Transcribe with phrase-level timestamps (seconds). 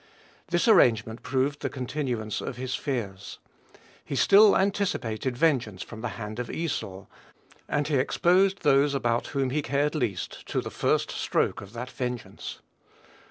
[0.47, 3.37] This arrangement proved the continuance of his fears.
[4.03, 7.05] He still anticipated vengeance from the hand of Esau,
[7.69, 11.91] and he exposed those about whom he cared least to the first stroke of that
[11.91, 12.61] vengeance.